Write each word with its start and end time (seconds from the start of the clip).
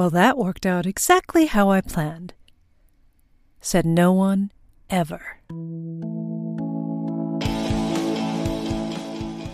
Well, 0.00 0.08
that 0.08 0.38
worked 0.38 0.64
out 0.64 0.86
exactly 0.86 1.44
how 1.44 1.68
I 1.68 1.82
planned. 1.82 2.32
Said 3.60 3.84
no 3.84 4.12
one 4.12 4.50
ever. 4.88 5.20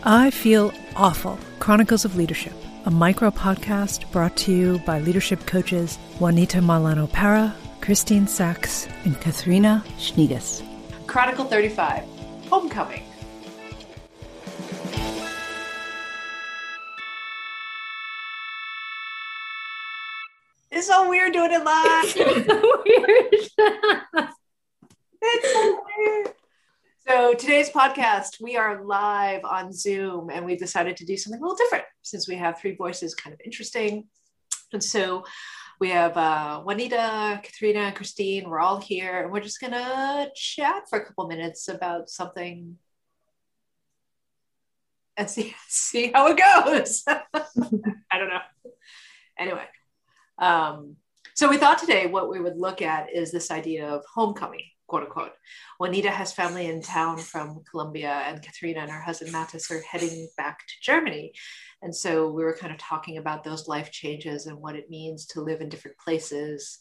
I 0.04 0.30
Feel 0.30 0.72
Awful 0.95 1.37
Chronicles 1.59 2.04
of 2.04 2.14
Leadership, 2.14 2.53
a 2.85 2.93
micro 2.93 3.32
podcast 3.32 4.09
brought 4.12 4.37
to 4.37 4.53
you 4.53 4.79
by 4.87 5.01
leadership 5.01 5.45
coaches 5.46 5.99
Juanita 6.21 6.58
Molano 6.58 7.10
Parra, 7.10 7.53
Christine 7.81 8.28
Sachs, 8.28 8.87
and 9.04 9.21
Katharina 9.21 9.83
Schniedes. 9.99 10.63
Chronicle 11.08 11.47
35 11.47 12.04
Homecoming. 12.51 13.03
It's 20.87 20.95
so 20.95 21.09
weird 21.09 21.32
doing 21.32 21.50
it 21.52 21.64
live. 21.64 22.14
weird. 22.14 23.34
it's 25.20 25.52
so 25.52 25.80
weird. 25.98 26.32
So 27.08 27.34
today's 27.34 27.70
podcast, 27.70 28.40
we 28.40 28.56
are 28.56 28.84
live 28.84 29.44
on 29.44 29.72
Zoom, 29.72 30.30
and 30.30 30.46
we've 30.46 30.60
decided 30.60 30.96
to 30.98 31.04
do 31.04 31.16
something 31.16 31.41
a 31.41 31.42
little 31.42 31.56
different 31.56 31.86
since 32.02 32.28
we 32.28 32.36
have 32.36 32.60
three 32.60 32.77
voices, 32.77 33.16
kind 33.16 33.34
of 33.34 33.41
interesting. 33.44 34.04
And 34.72 34.80
so 34.80 35.24
we 35.80 35.91
have 35.91 36.16
uh, 36.16 36.60
Juanita, 36.60 37.41
Katharina, 37.42 37.91
Christine. 37.91 38.48
We're 38.48 38.60
all 38.60 38.80
here, 38.80 39.24
and 39.24 39.32
we're 39.32 39.41
just 39.41 39.60
gonna 39.60 40.28
chat 40.36 40.84
for 40.88 41.00
a 41.00 41.05
couple 41.05 41.27
minutes 41.27 41.66
about 41.66 42.10
something 42.10 42.77
and 45.16 45.28
see 45.28 45.52
see 45.66 46.12
how 46.14 46.28
it 46.28 46.38
goes. 46.38 47.02
I 47.08 48.18
don't 48.18 48.28
know. 48.28 48.38
Anyway, 49.36 49.64
um, 50.38 50.96
so 51.34 51.48
we 51.48 51.58
thought 51.58 51.78
today 51.78 52.06
what 52.06 52.30
we 52.30 52.40
would 52.40 52.56
look 52.56 52.82
at 52.82 53.12
is 53.12 53.30
this 53.30 53.50
idea 53.50 53.86
of 53.88 54.05
homecoming 54.12 54.64
quote 54.86 55.02
unquote. 55.02 55.33
Juanita 55.78 56.11
has 56.11 56.33
family 56.33 56.66
in 56.66 56.80
town 56.80 57.19
from 57.19 57.62
Colombia, 57.70 58.22
and 58.27 58.42
Katharina 58.42 58.80
and 58.80 58.91
her 58.91 59.00
husband 59.00 59.33
Matis 59.33 59.70
are 59.70 59.83
heading 59.83 60.28
back 60.36 60.61
to 60.61 60.74
Germany. 60.83 61.33
And 61.83 61.94
so 61.94 62.30
we 62.30 62.44
were 62.44 62.56
kind 62.56 62.72
of 62.72 62.78
talking 62.78 63.19
about 63.19 63.44
those 63.44 63.69
life 63.69 63.91
changes 63.91 64.46
and 64.46 64.58
what 64.58 64.77
it 64.77 64.91
means 64.91 65.27
to 65.28 65.41
live 65.41 65.61
in 65.61 65.69
different 65.69 65.98
places, 65.98 66.78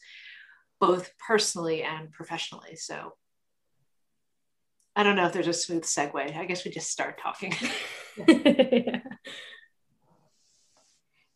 both 0.80 1.12
personally 1.26 1.84
and 1.84 2.12
professionally. 2.12 2.76
So 2.76 3.14
I 4.96 5.04
don't 5.04 5.16
know 5.16 5.26
if 5.26 5.34
there's 5.34 5.48
a 5.48 5.54
smooth 5.54 5.84
segue. 5.84 6.38
I 6.38 6.46
guess 6.46 6.64
we 6.64 6.72
just 6.72 6.92
start 6.92 7.20
talking. 7.20 7.54
yeah. 8.28 9.00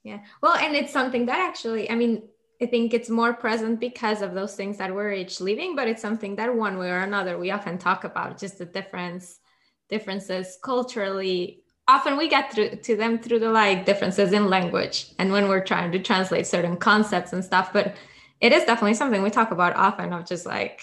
yeah. 0.10 0.20
Well, 0.42 0.56
and 0.56 0.76
it's 0.76 0.92
something 0.92 1.28
that 1.28 1.40
actually, 1.40 1.90
I 1.90 1.96
mean, 1.96 2.24
I 2.62 2.66
think 2.66 2.94
it's 2.94 3.10
more 3.10 3.34
present 3.34 3.80
because 3.80 4.22
of 4.22 4.34
those 4.34 4.56
things 4.56 4.78
that 4.78 4.94
we're 4.94 5.14
each 5.14 5.40
living, 5.40 5.76
but 5.76 5.88
it's 5.88 6.02
something 6.02 6.36
that 6.36 6.54
one 6.54 6.78
way 6.78 6.90
or 6.90 7.00
another 7.00 7.38
we 7.38 7.52
often 7.52 7.78
talk 7.78 8.04
about, 8.04 8.40
just 8.40 8.58
the 8.58 8.66
difference, 8.66 9.40
differences 9.88 10.58
culturally. 10.64 11.64
Often 11.88 12.18
we 12.18 12.28
get 12.28 12.52
through 12.52 12.72
to 12.88 12.96
them 12.96 13.20
through 13.20 13.40
the 13.40 13.52
like 13.52 13.86
differences 13.86 14.34
in 14.34 14.50
language 14.50 15.12
and 15.20 15.32
when 15.32 15.48
we're 15.48 15.64
trying 15.64 15.92
to 15.92 16.00
translate 16.00 16.48
certain 16.48 16.76
concepts 16.76 17.32
and 17.32 17.46
stuff. 17.46 17.72
But 17.72 17.96
it 18.42 18.52
is 18.52 18.66
definitely 18.66 18.96
something 18.96 19.22
we 19.22 19.30
talk 19.30 19.52
about 19.52 19.76
often 19.76 20.12
of 20.12 20.26
just 20.26 20.46
like 20.46 20.82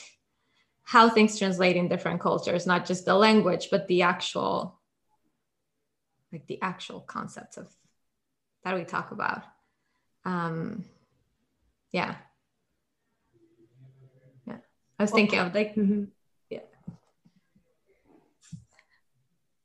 how 0.84 1.08
things 1.08 1.38
translate 1.38 1.77
in 1.77 1.88
different 1.88 2.20
cultures, 2.20 2.66
not 2.66 2.86
just 2.86 3.05
the 3.05 3.14
language, 3.14 3.68
but 3.70 3.88
the 3.88 4.02
actual 4.02 4.80
like 6.33 6.46
the 6.46 6.61
actual 6.62 7.00
concepts 7.00 7.56
of 7.56 7.66
that 8.67 8.75
we 8.75 8.84
talk 8.84 9.12
about. 9.12 9.45
Um, 10.25 10.84
yeah. 11.92 12.17
Yeah. 14.47 14.56
I 14.98 15.03
was 15.05 15.12
thinking 15.12 15.39
of 15.39 15.55
like 15.55 15.77
mm-hmm. 15.77 16.05
yeah. 16.50 16.67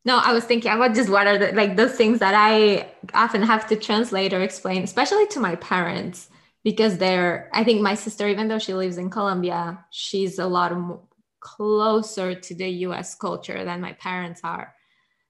No 0.06 0.18
i 0.18 0.34
was 0.34 0.46
thinking 0.46 0.72
about 0.72 0.94
just 0.94 1.09
what 1.09 1.25
are 1.25 1.38
the 1.38 1.52
like 1.53 1.75
those 1.75 1.96
things 1.96 2.20
that 2.20 2.36
i 2.36 2.88
often 3.14 3.42
have 3.42 3.68
to 3.70 3.75
translate 3.75 4.34
or 4.34 4.42
explain 4.42 4.84
especially 4.84 5.25
to 5.28 5.40
my 5.40 5.56
parents 5.56 6.30
because 6.64 6.98
they're 7.00 7.50
i 7.54 7.64
think 7.64 7.81
my 7.81 7.96
sister 7.96 8.28
even 8.28 8.48
though 8.48 8.59
she 8.59 8.74
lives 8.74 8.98
in 8.98 9.09
colombia 9.09 9.84
she's 9.90 10.38
a 10.38 10.46
lot 10.48 10.78
more 10.78 11.02
closer 11.42 12.36
to 12.36 12.56
the 12.56 12.70
us 12.70 13.16
culture 13.16 13.66
than 13.66 13.81
my 13.81 13.94
parents 13.94 14.42
are. 14.44 14.74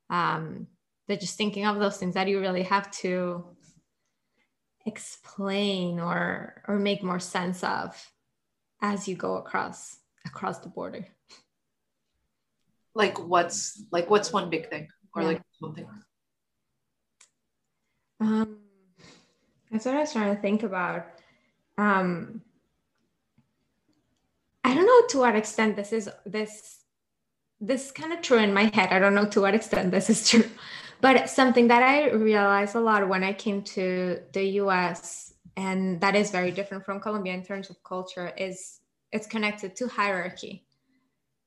Um, 0.10 0.68
they're 1.08 1.18
just 1.18 1.38
thinking 1.38 1.66
of 1.66 1.80
those 1.80 1.98
things 1.98 2.14
that 2.14 2.28
you 2.28 2.40
really 2.40 2.64
have 2.64 2.92
to 3.00 3.46
explain 4.86 6.00
or 6.00 6.62
or 6.68 6.78
make 6.78 7.04
more 7.04 7.20
sense 7.20 7.64
of 7.64 8.12
as 8.82 9.08
you 9.08 9.16
go 9.16 9.36
across 9.36 9.98
across 10.26 10.60
the 10.60 10.70
border? 10.70 11.08
Like 12.94 13.18
what's 13.20 13.84
like 13.92 14.10
what's 14.10 14.34
one 14.34 14.50
big 14.50 14.70
thing 14.70 14.88
or 15.16 15.22
yeah. 15.22 15.28
like 15.30 15.42
one 15.60 15.76
thing? 15.76 15.88
Um 18.20 18.58
that's 19.72 19.86
what 19.86 19.96
i 19.96 20.00
was 20.00 20.12
trying 20.12 20.36
to 20.36 20.42
think 20.42 20.64
about. 20.64 21.06
Um 21.78 22.42
i 24.64 24.74
don't 24.74 24.86
know 24.86 25.08
to 25.10 25.20
what 25.20 25.36
extent 25.36 25.76
this 25.76 25.92
is 25.92 26.10
this 26.26 26.82
this 27.60 27.92
kind 27.92 28.12
of 28.12 28.22
true 28.22 28.40
in 28.40 28.54
my 28.54 28.72
head. 28.74 28.90
I 28.92 29.00
don't 29.00 29.14
know 29.14 29.26
to 29.26 29.42
what 29.42 29.54
extent 29.54 29.92
this 29.92 30.10
is 30.10 30.28
true 30.30 30.44
but 31.02 31.30
something 31.30 31.68
that 31.68 31.84
I 31.84 32.12
realized 32.12 32.76
a 32.76 32.80
lot 32.80 33.08
when 33.08 33.24
I 33.24 33.34
came 33.34 33.64
to 33.64 34.20
the 34.34 34.44
US, 34.62 35.34
and 35.58 36.00
that 36.02 36.16
is 36.16 36.32
very 36.32 36.52
different 36.52 36.86
from 36.86 37.00
Colombia 37.00 37.34
in 37.34 37.44
terms 37.44 37.70
of 37.70 37.84
culture, 37.84 38.32
is 38.38 38.80
it's 39.12 39.28
connected 39.28 39.76
to 39.78 39.88
hierarchy. 39.88 40.64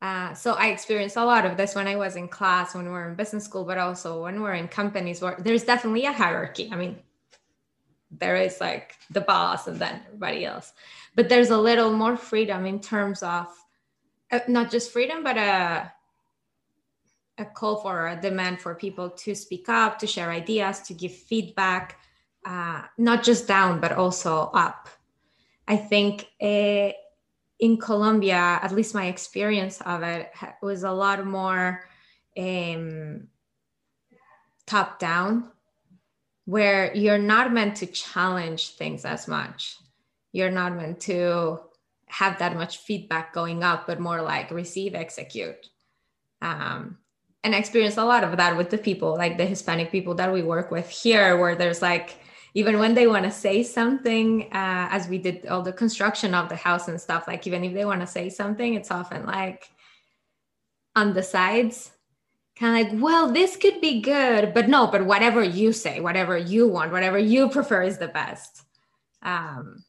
Uh, 0.03 0.35
so 0.35 0.53
I 0.53 0.67
experienced 0.67 1.17
a 1.17 1.25
lot 1.25 1.47
of 1.47 1.57
this 1.57 1.75
when 1.75 1.87
I 1.87 1.97
was 1.97 2.17
in 2.17 2.29
class, 2.29 2.75
when 2.75 2.85
we 2.85 2.91
were 2.91 3.09
in 3.09 3.15
business 3.15 3.45
school, 3.45 3.65
but 3.65 3.79
also 3.79 4.23
when 4.25 4.43
we're 4.43 4.53
in 4.55 4.69
companies 4.69 5.23
where 5.23 5.37
there's 5.39 5.65
definitely 5.65 6.05
a 6.05 6.13
hierarchy. 6.13 6.69
I 6.71 6.77
mean, 6.77 6.99
there 8.11 8.37
is 8.37 8.61
like 8.61 8.97
the 9.11 9.23
boss 9.23 9.67
and 9.67 9.79
then 9.79 10.03
everybody 10.07 10.45
else, 10.45 10.73
but 11.15 11.29
there's 11.29 11.51
a 11.51 11.57
little 11.57 11.93
more 11.93 12.17
freedom 12.17 12.67
in 12.67 12.81
terms 12.81 13.23
of 13.23 13.47
uh, 14.31 14.41
not 14.47 14.71
just 14.71 14.93
freedom, 14.93 15.23
but 15.23 15.39
a 15.39 15.41
uh, 15.41 15.89
a 17.39 17.45
call 17.45 17.77
for 17.77 18.09
a 18.09 18.21
demand 18.21 18.61
for 18.61 18.75
people 18.75 19.11
to 19.11 19.35
speak 19.35 19.69
up, 19.69 19.99
to 19.99 20.07
share 20.07 20.31
ideas, 20.31 20.81
to 20.81 20.95
give 20.95 21.13
feedback, 21.13 21.99
uh, 22.45 22.83
not 22.99 23.23
just 23.25 23.49
down, 23.49 23.81
but 23.81 23.93
also 23.93 24.51
up. 24.55 24.89
I 25.67 25.77
think 25.77 26.29
uh, 26.41 26.91
in 27.59 27.79
Colombia, 27.79 28.61
at 28.63 28.73
least 28.73 28.95
my 28.95 29.07
experience 29.07 29.81
of 29.81 30.03
it 30.03 30.31
was 30.63 30.83
a 30.83 30.93
lot 30.93 31.25
more 31.27 31.85
um, 32.37 33.29
top 34.67 34.99
down, 34.99 35.51
where 36.45 36.95
you're 36.95 37.19
not 37.19 37.53
meant 37.53 37.77
to 37.77 37.87
challenge 37.87 38.71
things 38.71 39.05
as 39.05 39.27
much. 39.27 39.79
You're 40.33 40.51
not 40.51 40.77
meant 40.77 41.01
to 41.03 41.61
have 42.07 42.39
that 42.39 42.55
much 42.55 42.79
feedback 42.79 43.33
going 43.33 43.65
up, 43.65 43.87
but 43.87 43.99
more 43.99 44.21
like 44.21 44.51
receive, 44.51 44.95
execute. 44.95 45.71
Um, 46.43 46.99
and 47.45 47.55
I 47.55 47.59
experienced 47.59 47.99
a 47.99 48.05
lot 48.05 48.25
of 48.25 48.39
that 48.39 48.57
with 48.57 48.71
the 48.71 48.79
people, 48.79 49.15
like 49.17 49.37
the 49.37 49.45
Hispanic 49.45 49.93
people 49.93 50.15
that 50.15 50.33
we 50.33 50.43
work 50.43 50.71
with 50.71 50.89
here, 50.89 51.37
where 51.37 51.55
there's 51.55 51.83
like, 51.83 52.17
even 52.55 52.79
when 52.79 52.95
they 52.95 53.07
want 53.07 53.25
to 53.25 53.31
say 53.31 53.63
something, 53.63 54.45
uh, 54.45 54.89
as 54.91 55.09
we 55.09 55.19
did 55.19 55.47
all 55.47 55.61
the 55.61 55.73
construction 55.73 56.35
of 56.35 56.49
the 56.49 56.57
house 56.57 56.89
and 56.89 56.99
stuff, 56.99 57.29
like 57.29 57.47
even 57.47 57.63
if 57.63 57.75
they 57.75 57.85
want 57.85 58.01
to 58.01 58.07
say 58.07 58.31
something, 58.31 58.75
it's 58.75 58.91
often 58.91 59.27
like 59.27 59.69
on 60.97 61.13
the 61.13 61.23
sides, 61.23 61.91
kind 62.57 62.87
of 62.87 62.93
like, 62.93 63.03
well, 63.03 63.31
this 63.31 63.57
could 63.57 63.79
be 63.81 64.01
good, 64.01 64.55
but 64.55 64.69
no, 64.69 64.87
but 64.87 65.05
whatever 65.05 65.43
you 65.43 65.73
say, 65.73 66.01
whatever 66.01 66.39
you 66.39 66.67
want, 66.67 66.93
whatever 66.93 67.19
you 67.19 67.51
prefer 67.51 67.83
is 67.83 67.99
the 67.99 68.09
best. 68.09 68.63
Um, 69.23 69.85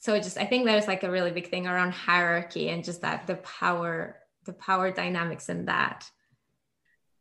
so 0.00 0.18
just, 0.18 0.38
I 0.38 0.46
think 0.46 0.64
there's 0.64 0.88
like 0.88 1.04
a 1.04 1.10
really 1.10 1.30
big 1.30 1.48
thing 1.48 1.68
around 1.68 1.92
hierarchy 1.92 2.70
and 2.70 2.82
just 2.82 3.02
that 3.02 3.28
the 3.28 3.36
power, 3.36 4.16
the 4.46 4.52
power 4.54 4.90
dynamics 4.90 5.48
in 5.48 5.66
that 5.66 6.10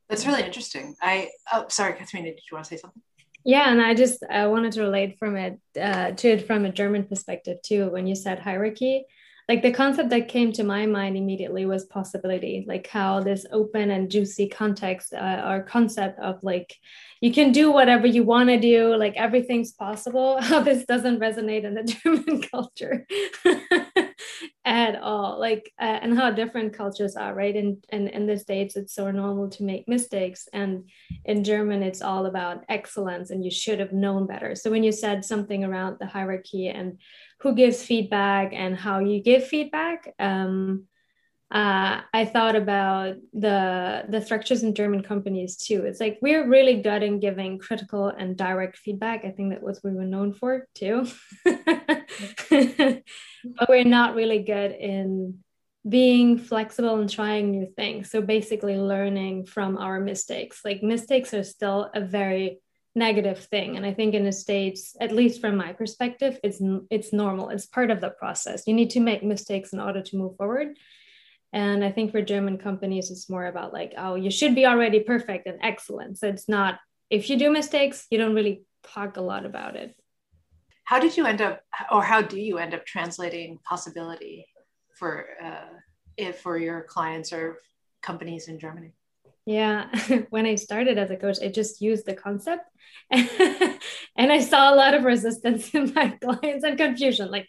that's 0.10 0.26
really 0.26 0.44
interesting. 0.44 0.96
I 1.02 1.30
oh 1.54 1.66
sorry, 1.70 1.94
Katharina, 1.94 2.32
did 2.32 2.42
you 2.50 2.56
want 2.56 2.66
to 2.66 2.70
say 2.70 2.82
something? 2.82 3.02
Yeah, 3.44 3.72
and 3.72 3.82
I 3.82 3.94
just 3.94 4.24
I 4.30 4.48
wanted 4.48 4.74
to 4.74 4.82
relate 4.82 5.18
from 5.20 5.36
it 5.36 5.60
uh, 5.80 6.12
to 6.12 6.28
it 6.28 6.48
from 6.48 6.66
a 6.66 6.72
German 6.72 7.06
perspective 7.06 7.58
too. 7.64 7.90
When 7.90 8.08
you 8.08 8.16
said 8.16 8.40
hierarchy, 8.40 9.06
like 9.48 9.62
the 9.62 9.72
concept 9.72 10.10
that 10.10 10.28
came 10.28 10.52
to 10.54 10.64
my 10.64 10.88
mind 10.88 11.16
immediately 11.16 11.68
was 11.68 11.86
possibility, 11.86 12.66
like 12.68 12.88
how 12.88 13.20
this 13.22 13.46
open 13.52 13.92
and 13.92 14.10
juicy 14.10 14.50
context 14.50 15.14
uh, 15.14 15.44
or 15.46 15.62
concept 15.62 16.20
of 16.20 16.44
like 16.44 16.76
you 17.22 17.32
can 17.32 17.52
do 17.52 17.72
whatever 17.72 18.08
you 18.08 18.24
want 18.24 18.50
to 18.50 18.60
do, 18.60 18.96
like 18.96 19.16
everything's 19.16 19.72
possible. 19.72 20.42
How 20.42 20.60
this 20.60 20.86
doesn't 20.86 21.20
resonate 21.20 21.64
in 21.64 21.74
the 21.74 21.84
German 22.04 22.42
culture. 22.42 23.08
at 24.66 25.00
all 25.00 25.40
like 25.40 25.72
uh, 25.80 26.00
and 26.02 26.18
how 26.18 26.32
different 26.32 26.74
cultures 26.74 27.16
are 27.16 27.36
right? 27.36 27.56
And 27.56 27.86
and 27.90 28.10
in 28.10 28.26
the 28.26 28.38
states 28.38 28.76
it's 28.76 28.96
so 28.96 29.12
normal 29.12 29.50
to 29.52 29.64
make 29.64 29.88
mistakes 29.88 30.50
and 30.52 30.90
in 31.24 31.44
german 31.44 31.84
it's 31.84 32.02
all 32.02 32.26
about 32.26 32.64
excellence 32.68 33.30
and 33.30 33.46
you 33.46 33.52
should 33.52 33.80
have 33.80 33.94
known 33.94 34.26
better. 34.26 34.56
So 34.56 34.72
when 34.72 34.84
you 34.84 34.92
said 34.92 35.24
something 35.24 35.64
around 35.64 35.98
the 36.00 36.08
hierarchy 36.08 36.70
and 36.70 37.00
who 37.42 37.54
gives 37.54 37.84
feedback 37.84 38.54
and 38.54 38.76
how 38.76 39.00
you 39.00 39.22
give 39.22 39.46
feedback 39.46 40.14
um, 40.20 40.86
uh, 41.52 42.02
I 42.12 42.26
thought 42.26 42.56
about 42.56 43.16
the 43.32 44.04
the 44.10 44.22
structures 44.22 44.64
in 44.64 44.74
German 44.74 45.04
companies 45.04 45.58
too. 45.58 45.86
It's 45.86 46.00
like 46.00 46.18
we're 46.22 46.48
really 46.48 46.82
good 46.82 47.04
in 47.04 47.20
giving 47.20 47.60
critical 47.60 48.08
and 48.08 48.36
direct 48.36 48.78
feedback. 48.78 49.24
I 49.26 49.32
think 49.32 49.52
that 49.52 49.62
was 49.62 49.82
we 49.84 49.92
were 49.92 50.06
known 50.06 50.34
for 50.34 50.68
too. 50.74 51.08
but 51.46 53.04
we're 53.70 53.84
not 53.84 54.16
really 54.16 54.40
good 54.40 54.72
in 54.72 55.40
being 55.88 56.40
flexible 56.40 57.00
and 57.00 57.10
trying 57.10 57.52
new 57.52 57.68
things. 57.76 58.10
So 58.10 58.22
basically 58.22 58.78
learning 58.78 59.46
from 59.46 59.78
our 59.78 60.00
mistakes. 60.00 60.62
Like 60.66 60.82
mistakes 60.82 61.32
are 61.36 61.44
still 61.44 61.92
a 61.94 62.02
very 62.02 62.60
negative 62.98 63.40
thing 63.40 63.76
and 63.76 63.86
i 63.86 63.94
think 63.94 64.14
in 64.14 64.24
the 64.24 64.32
states 64.32 64.96
at 65.02 65.12
least 65.12 65.42
from 65.42 65.58
my 65.58 65.74
perspective 65.74 66.40
it's 66.44 66.62
it's 66.90 67.12
normal 67.12 67.50
it's 67.50 67.66
part 67.66 67.92
of 67.92 68.00
the 68.00 68.10
process 68.10 68.64
you 68.68 68.74
need 68.74 68.90
to 68.90 69.02
make 69.02 69.22
mistakes 69.22 69.74
in 69.74 69.82
order 69.82 70.02
to 70.02 70.16
move 70.16 70.34
forward 70.38 70.78
and 71.54 71.84
I 71.84 71.92
think 71.92 72.12
for 72.12 72.22
German 72.22 72.58
companies, 72.58 73.12
it's 73.12 73.30
more 73.30 73.46
about 73.46 73.74
like, 73.74 73.94
oh, 73.98 74.16
you 74.16 74.30
should 74.30 74.56
be 74.56 74.66
already 74.66 75.00
perfect 75.00 75.48
and 75.48 75.60
excellent. 75.62 76.18
So 76.18 76.28
it's 76.28 76.50
not, 76.50 76.80
if 77.10 77.30
you 77.30 77.38
do 77.38 77.50
mistakes, 77.50 78.08
you 78.10 78.18
don't 78.18 78.36
really 78.36 78.64
talk 78.84 79.18
a 79.18 79.22
lot 79.22 79.46
about 79.46 79.76
it. 79.76 79.96
How 80.84 81.00
did 81.00 81.18
you 81.18 81.26
end 81.26 81.42
up, 81.42 81.62
or 81.92 82.04
how 82.04 82.22
do 82.22 82.40
you 82.40 82.58
end 82.58 82.74
up 82.74 82.86
translating 82.86 83.60
possibility 83.64 84.46
for 84.94 85.28
uh, 85.42 85.80
if 86.18 86.40
for 86.40 86.58
your 86.58 86.84
clients 86.84 87.34
or 87.34 87.58
companies 88.02 88.48
in 88.48 88.60
Germany? 88.60 88.92
Yeah, 89.46 89.88
when 90.30 90.46
I 90.46 90.56
started 90.56 90.98
as 90.98 91.10
a 91.10 91.16
coach, 91.16 91.38
I 91.42 91.48
just 91.48 91.82
used 91.82 92.06
the 92.06 92.16
concept 92.16 92.64
and 93.12 94.32
I 94.32 94.42
saw 94.42 94.74
a 94.74 94.76
lot 94.76 94.94
of 94.94 95.06
resistance 95.06 95.70
in 95.74 95.94
my 95.94 96.10
clients 96.22 96.64
and 96.64 96.78
confusion, 96.78 97.32
like 97.32 97.48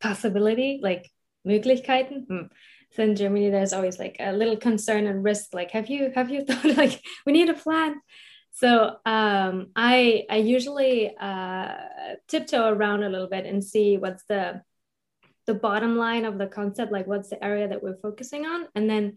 possibility, 0.00 0.80
like 0.82 1.10
Möglichkeiten. 1.46 2.26
Hmm 2.26 2.46
so 2.90 3.02
in 3.02 3.16
Germany, 3.16 3.50
there's 3.50 3.72
always 3.72 3.98
like 3.98 4.16
a 4.18 4.32
little 4.32 4.56
concern 4.56 5.06
and 5.06 5.22
risk. 5.22 5.52
Like, 5.52 5.70
have 5.72 5.88
you 5.88 6.10
have 6.14 6.30
you 6.30 6.44
thought 6.46 6.76
like 6.76 7.02
we 7.26 7.32
need 7.32 7.48
a 7.48 7.54
plan? 7.54 8.00
So 8.52 8.96
um, 9.06 9.68
I 9.76 10.24
I 10.30 10.36
usually 10.36 11.16
uh, 11.16 11.74
tiptoe 12.26 12.68
around 12.68 13.02
a 13.02 13.08
little 13.08 13.28
bit 13.28 13.46
and 13.46 13.62
see 13.62 13.96
what's 13.98 14.24
the 14.24 14.62
the 15.46 15.54
bottom 15.54 15.96
line 15.96 16.24
of 16.24 16.38
the 16.38 16.46
concept, 16.46 16.92
like 16.92 17.06
what's 17.06 17.30
the 17.30 17.42
area 17.42 17.68
that 17.68 17.82
we're 17.82 17.96
focusing 17.96 18.46
on, 18.46 18.66
and 18.74 18.88
then 18.88 19.16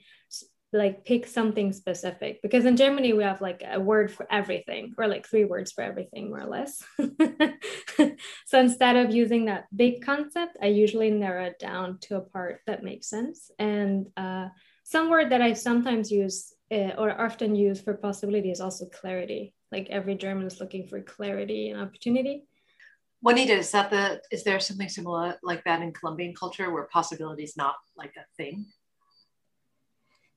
like 0.74 1.04
pick 1.04 1.28
something 1.28 1.74
specific 1.74 2.42
because 2.42 2.64
in 2.66 2.78
Germany 2.78 3.12
we 3.12 3.24
have 3.24 3.42
like 3.42 3.62
a 3.70 3.78
word 3.78 4.10
for 4.10 4.26
everything 4.32 4.94
or 4.98 5.06
like 5.06 5.28
three 5.28 5.44
words 5.44 5.72
for 5.74 5.82
everything 5.82 6.30
more 6.30 6.42
or 6.42 6.48
less. 6.48 6.82
so 8.52 8.60
instead 8.60 8.98
of 8.98 9.16
using 9.16 9.46
that 9.46 9.68
big 9.74 10.04
concept, 10.04 10.58
I 10.62 10.66
usually 10.66 11.10
narrow 11.10 11.46
it 11.46 11.58
down 11.58 12.00
to 12.00 12.18
a 12.18 12.20
part 12.20 12.60
that 12.68 12.84
makes 12.84 13.08
sense. 13.08 13.50
And 13.60 14.08
uh, 14.18 14.50
some 14.84 15.10
word 15.10 15.32
that 15.32 15.42
I 15.42 15.54
sometimes 15.54 16.12
use 16.12 16.54
uh, 16.70 16.92
or 16.98 17.12
often 17.12 17.56
use 17.56 17.80
for 17.80 17.94
possibility 17.94 18.52
is 18.52 18.60
also 18.60 18.88
clarity. 18.88 19.54
Like 19.72 19.88
every 19.90 20.16
German 20.16 20.48
is 20.48 20.60
looking 20.60 20.86
for 20.86 21.02
clarity 21.02 21.70
and 21.70 21.80
opportunity. 21.80 22.44
Juanita, 23.22 23.54
is 23.54 23.72
that 23.72 23.90
the 23.90 24.22
is 24.32 24.44
there 24.44 24.60
something 24.60 24.90
similar 24.90 25.38
like 25.44 25.64
that 25.64 25.82
in 25.82 25.94
Colombian 25.94 26.36
culture 26.36 26.74
where 26.74 26.90
possibility 26.92 27.44
is 27.44 27.56
not 27.56 27.76
like 27.96 28.12
a 28.18 28.26
thing? 28.36 28.66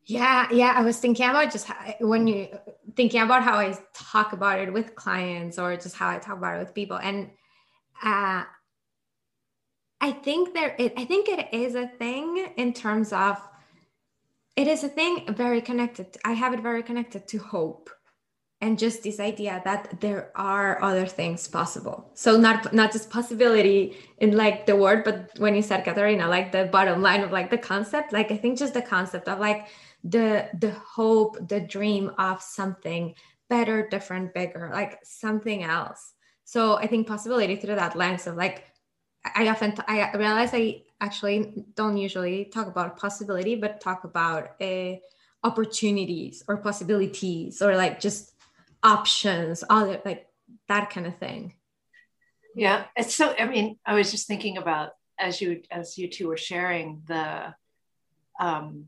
Yeah, 0.05 0.47
yeah. 0.53 0.73
I 0.77 0.83
was 0.83 1.01
thinking 1.01 1.29
about 1.29 1.51
just 1.51 1.67
how, 1.67 1.95
when 1.99 2.29
you 2.29 2.47
thinking 2.95 3.23
about 3.23 3.43
how 3.43 3.57
I 3.57 3.77
talk 3.93 4.35
about 4.35 4.61
it 4.61 4.73
with 4.73 4.95
clients 4.95 5.59
or 5.59 5.75
just 5.77 5.97
how 5.97 6.11
I 6.11 6.19
talk 6.19 6.39
about 6.39 6.55
it 6.55 6.59
with 6.61 6.75
people, 6.75 6.99
and 6.99 7.31
uh, 8.03 8.45
I 10.01 10.13
think 10.13 10.55
there. 10.55 10.75
It, 10.79 10.93
I 10.97 11.05
think 11.05 11.29
it 11.29 11.49
is 11.53 11.75
a 11.75 11.89
thing 11.89 12.53
in 12.57 12.73
terms 12.73 13.13
of 13.13 13.41
it 14.57 14.69
is 14.69 14.85
a 14.85 14.89
thing 14.89 15.25
very 15.35 15.61
connected. 15.61 16.17
I 16.25 16.33
have 16.33 16.53
it 16.53 16.61
very 16.61 16.83
connected 16.83 17.27
to 17.29 17.39
hope 17.39 17.91
and 18.65 18.79
just 18.79 19.03
this 19.03 19.21
idea 19.21 19.61
that 19.65 20.01
there 20.01 20.31
are 20.35 20.83
other 20.83 21.07
things 21.07 21.47
possible 21.47 22.11
so 22.15 22.39
not 22.39 22.73
not 22.73 22.93
just 22.93 23.11
possibility 23.11 23.97
in 24.19 24.37
like 24.37 24.65
the 24.65 24.75
word 24.75 25.05
but 25.05 25.31
when 25.39 25.55
you 25.55 25.61
said 25.61 25.85
Katharina 25.85 26.27
like 26.29 26.51
the 26.51 26.65
bottom 26.73 27.03
line 27.03 27.21
of 27.21 27.31
like 27.31 27.51
the 27.51 27.59
concept 27.59 28.13
like 28.13 28.33
i 28.33 28.37
think 28.37 28.59
just 28.59 28.75
the 28.75 28.83
concept 28.97 29.29
of 29.29 29.39
like 29.39 29.67
the 30.05 30.49
the 30.61 30.71
hope 30.97 31.37
the 31.49 31.61
dream 31.61 32.11
of 32.17 32.41
something 32.41 33.15
better 33.51 33.87
different 33.89 34.33
bigger 34.33 34.71
like 34.73 34.99
something 35.05 35.63
else 35.63 36.15
so 36.45 36.77
i 36.77 36.87
think 36.87 37.07
possibility 37.07 37.57
through 37.57 37.75
that 37.75 37.97
lens 37.97 38.27
of 38.27 38.37
like 38.37 38.65
i 39.35 39.49
often 39.49 39.73
t- 39.73 39.83
I 39.89 40.13
realize 40.17 40.51
i 40.53 40.83
actually 41.01 41.65
don't 41.75 41.97
usually 41.97 42.47
talk 42.47 42.67
about 42.67 42.97
possibility 42.97 43.57
but 43.57 43.81
talk 43.81 44.05
about 44.05 44.61
uh, 44.61 44.95
opportunities 45.43 46.43
or 46.49 46.57
possibilities 46.57 47.61
or 47.61 47.77
like 47.77 48.01
just 48.01 48.33
options 48.83 49.65
other 49.69 50.01
like 50.05 50.27
that 50.69 50.91
kind 50.91 51.07
of 51.07 51.17
thing 51.19 51.55
yeah 52.55 52.85
it's 52.97 53.15
so 53.15 53.35
i 53.39 53.47
mean 53.47 53.79
i 53.85 53.95
was 53.95 54.11
just 54.11 54.27
thinking 54.27 54.59
about 54.59 54.91
as 55.19 55.41
you 55.41 55.63
as 55.71 55.97
you 55.99 56.09
two 56.09 56.29
were 56.29 56.37
sharing 56.37 57.03
the 57.07 57.55
um 58.41 58.87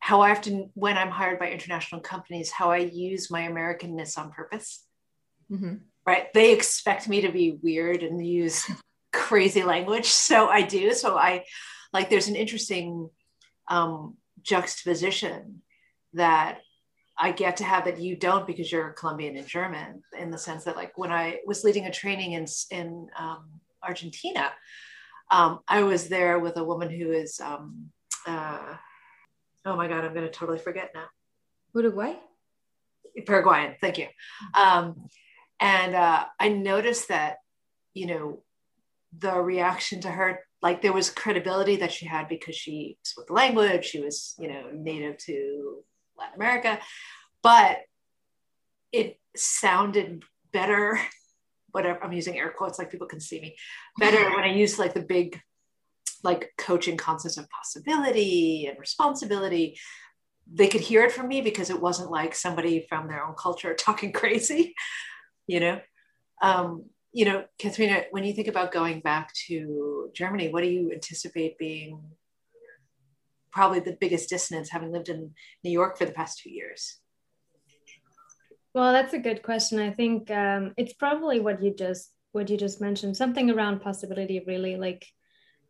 how 0.00 0.20
I 0.20 0.30
often, 0.30 0.70
when 0.74 0.96
I'm 0.96 1.10
hired 1.10 1.38
by 1.38 1.50
international 1.50 2.00
companies, 2.00 2.50
how 2.50 2.70
I 2.70 2.78
use 2.78 3.30
my 3.30 3.42
Americanness 3.42 4.16
on 4.16 4.30
purpose. 4.30 4.84
Mm-hmm. 5.50 5.74
Right? 6.08 6.32
They 6.32 6.54
expect 6.54 7.06
me 7.06 7.20
to 7.20 7.30
be 7.30 7.58
weird 7.62 8.02
and 8.02 8.26
use 8.26 8.64
crazy 9.12 9.62
language, 9.62 10.06
so 10.06 10.48
I 10.48 10.62
do. 10.62 10.94
So 10.94 11.18
I 11.18 11.44
like. 11.92 12.08
There's 12.08 12.28
an 12.28 12.34
interesting 12.34 13.10
um, 13.68 14.16
juxtaposition 14.40 15.60
that 16.14 16.60
I 17.18 17.32
get 17.32 17.58
to 17.58 17.64
have 17.64 17.84
that 17.84 18.00
you 18.00 18.16
don't 18.16 18.46
because 18.46 18.72
you're 18.72 18.94
Colombian 18.94 19.36
and 19.36 19.46
German. 19.46 20.02
In 20.18 20.30
the 20.30 20.38
sense 20.38 20.64
that, 20.64 20.76
like, 20.76 20.96
when 20.96 21.12
I 21.12 21.40
was 21.44 21.62
leading 21.62 21.84
a 21.84 21.92
training 21.92 22.32
in 22.32 22.46
in 22.70 23.08
um, 23.18 23.60
Argentina, 23.82 24.50
um, 25.30 25.60
I 25.68 25.82
was 25.82 26.08
there 26.08 26.38
with 26.38 26.56
a 26.56 26.64
woman 26.64 26.88
who 26.88 27.12
is. 27.12 27.38
Um, 27.38 27.90
uh, 28.26 28.76
oh 29.66 29.76
my 29.76 29.88
God, 29.88 30.06
I'm 30.06 30.14
going 30.14 30.24
to 30.24 30.32
totally 30.32 30.58
forget 30.58 30.92
now. 30.94 31.08
Uruguay? 31.74 32.14
Paraguayan, 33.26 33.76
thank 33.78 33.98
you. 33.98 34.06
And 35.60 35.94
uh, 35.94 36.26
I 36.38 36.48
noticed 36.50 37.08
that, 37.08 37.38
you 37.94 38.06
know, 38.06 38.42
the 39.16 39.34
reaction 39.34 40.00
to 40.02 40.10
her, 40.10 40.40
like 40.62 40.82
there 40.82 40.92
was 40.92 41.10
credibility 41.10 41.76
that 41.76 41.92
she 41.92 42.06
had 42.06 42.28
because 42.28 42.54
she 42.54 42.98
spoke 43.02 43.28
the 43.28 43.32
language, 43.32 43.84
she 43.84 44.00
was, 44.00 44.34
you 44.38 44.48
know, 44.48 44.70
native 44.72 45.18
to 45.18 45.78
Latin 46.16 46.36
America, 46.36 46.78
but 47.42 47.78
it 48.92 49.18
sounded 49.36 50.24
better. 50.52 51.00
Whatever 51.70 52.02
I'm 52.02 52.12
using 52.12 52.38
air 52.38 52.50
quotes, 52.56 52.78
like 52.78 52.90
people 52.90 53.06
can 53.06 53.20
see 53.20 53.40
me 53.40 53.54
better 53.98 54.30
when 54.30 54.42
I 54.42 54.54
use 54.54 54.78
like 54.78 54.94
the 54.94 55.02
big 55.02 55.38
like 56.24 56.50
coaching 56.56 56.96
concepts 56.96 57.36
of 57.36 57.48
possibility 57.50 58.66
and 58.66 58.78
responsibility 58.80 59.78
they 60.52 60.68
could 60.68 60.80
hear 60.80 61.04
it 61.04 61.12
from 61.12 61.28
me 61.28 61.42
because 61.42 61.70
it 61.70 61.80
wasn't 61.80 62.10
like 62.10 62.34
somebody 62.34 62.86
from 62.88 63.06
their 63.06 63.24
own 63.24 63.34
culture 63.34 63.74
talking 63.78 64.12
crazy 64.12 64.74
you 65.48 65.58
know? 65.58 65.80
Um, 66.40 66.84
you 67.10 67.24
know 67.24 67.42
katharina 67.58 68.04
when 68.10 68.22
you 68.22 68.34
think 68.34 68.48
about 68.48 68.70
going 68.70 69.00
back 69.00 69.32
to 69.32 70.10
germany 70.14 70.50
what 70.50 70.62
do 70.62 70.68
you 70.68 70.92
anticipate 70.92 71.56
being 71.56 71.98
probably 73.50 73.80
the 73.80 73.96
biggest 74.00 74.28
dissonance 74.28 74.70
having 74.70 74.92
lived 74.92 75.08
in 75.08 75.32
new 75.64 75.70
york 75.70 75.98
for 75.98 76.04
the 76.04 76.12
past 76.12 76.38
two 76.38 76.50
years? 76.50 76.98
Well 78.74 78.92
that's 78.92 79.14
a 79.14 79.18
good 79.18 79.42
question. 79.42 79.80
I 79.80 79.90
think 79.90 80.30
um, 80.30 80.74
it's 80.76 80.92
probably 80.92 81.40
what 81.40 81.62
you 81.62 81.74
just 81.74 82.12
what 82.32 82.48
you 82.50 82.56
just 82.56 82.80
mentioned 82.80 83.16
something 83.16 83.50
around 83.50 83.80
possibility 83.80 84.44
really 84.46 84.76
like 84.76 85.06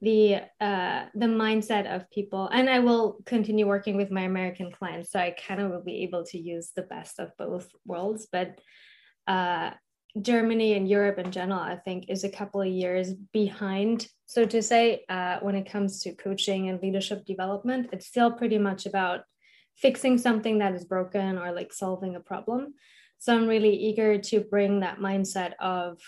the 0.03 0.43
uh, 0.61 1.07
the 1.15 1.27
mindset 1.27 1.87
of 1.95 2.11
people. 2.11 2.49
And 2.53 2.69
i 2.69 2.79
will 2.81 3.19
continue 3.25 3.67
working 3.67 3.97
with 3.97 4.11
my 4.11 4.23
american 4.23 4.71
clients 4.71 5.11
so 5.13 5.19
i 5.19 5.31
kind 5.47 5.61
of 5.61 5.71
will 5.71 5.83
be 5.83 6.03
able 6.03 6.25
to 6.25 6.39
use 6.39 6.73
the 6.75 6.83
best 6.83 7.19
of 7.19 7.37
both 7.39 7.69
worlds 7.87 8.27
but 8.31 8.61
uh, 9.29 9.71
germany 10.21 10.75
and 10.75 10.89
europe 10.89 11.19
in 11.19 11.31
general 11.31 11.61
i 11.61 11.77
think 11.77 12.07
is 12.09 12.25
a 12.25 12.31
couple 12.31 12.61
of 12.61 12.67
years 12.67 13.13
behind 13.33 14.09
so 14.29 14.45
to 14.45 14.61
say 14.61 15.07
uh, 15.09 15.39
when 15.41 15.55
it 15.55 15.73
comes 15.73 16.03
to 16.03 16.15
coaching 16.15 16.69
and 16.69 16.83
leadership 16.83 17.25
development. 17.25 17.89
It's 17.93 18.07
still 18.07 18.31
pretty 18.31 18.59
much 18.59 18.85
about 18.85 19.21
fixing 19.77 20.19
something 20.19 20.59
that 20.59 20.75
is 20.75 20.85
broken 20.85 21.39
or 21.39 21.51
like 21.53 21.73
solving 21.73 22.15
a 22.15 22.21
problem. 22.21 22.75
So 23.19 23.35
i'm 23.35 23.49
really 23.49 23.75
eager 23.75 24.19
to 24.19 24.41
bring 24.41 24.81
that 24.81 24.99
mindset 24.99 25.53
of 25.61 25.99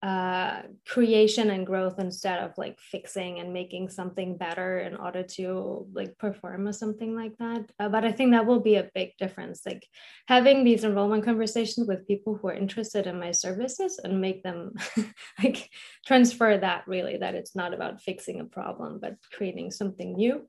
uh, 0.00 0.62
creation 0.86 1.50
and 1.50 1.66
growth 1.66 1.98
instead 1.98 2.38
of 2.38 2.52
like 2.56 2.78
fixing 2.78 3.40
and 3.40 3.52
making 3.52 3.88
something 3.88 4.36
better 4.36 4.78
in 4.78 4.94
order 4.94 5.24
to 5.24 5.88
like 5.92 6.16
perform 6.18 6.68
or 6.68 6.72
something 6.72 7.16
like 7.16 7.36
that. 7.38 7.68
Uh, 7.80 7.88
but 7.88 8.04
I 8.04 8.12
think 8.12 8.30
that 8.30 8.46
will 8.46 8.60
be 8.60 8.76
a 8.76 8.88
big 8.94 9.16
difference. 9.18 9.62
Like 9.66 9.84
having 10.28 10.62
these 10.62 10.84
enrollment 10.84 11.24
conversations 11.24 11.88
with 11.88 12.06
people 12.06 12.36
who 12.36 12.48
are 12.48 12.54
interested 12.54 13.08
in 13.08 13.18
my 13.18 13.32
services 13.32 13.98
and 14.02 14.20
make 14.20 14.44
them 14.44 14.74
like 15.42 15.68
transfer 16.06 16.56
that 16.56 16.86
really 16.86 17.16
that 17.16 17.34
it's 17.34 17.56
not 17.56 17.74
about 17.74 18.00
fixing 18.00 18.38
a 18.38 18.44
problem 18.44 19.00
but 19.00 19.16
creating 19.32 19.72
something 19.72 20.12
new. 20.14 20.48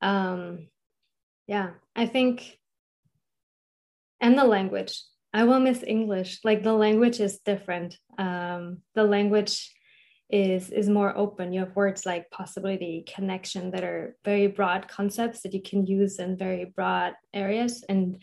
Um, 0.00 0.68
yeah, 1.48 1.70
I 1.94 2.06
think, 2.06 2.58
and 4.20 4.38
the 4.38 4.44
language 4.44 5.02
I 5.32 5.44
will 5.44 5.60
miss 5.60 5.82
English. 5.86 6.40
Like 6.44 6.62
the 6.62 6.72
language 6.72 7.20
is 7.20 7.38
different. 7.38 7.98
Um, 8.18 8.78
the 8.94 9.04
language 9.04 9.72
is 10.28 10.70
is 10.70 10.88
more 10.88 11.16
open. 11.16 11.52
You 11.52 11.60
have 11.60 11.76
words 11.76 12.04
like 12.04 12.30
possibility, 12.30 13.04
connection 13.14 13.70
that 13.70 13.84
are 13.84 14.16
very 14.24 14.48
broad 14.48 14.88
concepts 14.88 15.42
that 15.42 15.54
you 15.54 15.62
can 15.62 15.86
use 15.86 16.18
in 16.18 16.36
very 16.36 16.64
broad 16.64 17.14
areas. 17.32 17.84
And 17.88 18.18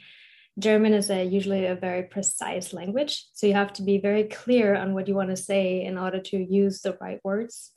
German 0.59 0.93
is 0.93 1.09
a 1.09 1.23
usually 1.23 1.65
a 1.65 1.75
very 1.75 2.03
precise 2.03 2.73
language, 2.73 3.25
so 3.33 3.47
you 3.47 3.53
have 3.53 3.73
to 3.73 3.83
be 3.83 3.99
very 3.99 4.25
clear 4.25 4.75
on 4.75 4.93
what 4.93 5.07
you 5.07 5.15
want 5.15 5.29
to 5.29 5.37
say 5.37 5.83
in 5.83 5.97
order 5.97 6.19
to 6.19 6.37
use 6.37 6.81
the 6.81 6.97
right 6.99 7.19
words. 7.23 7.71